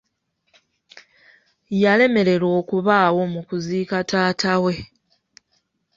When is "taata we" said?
4.09-4.73